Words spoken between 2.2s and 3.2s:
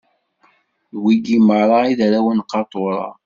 n Qatura.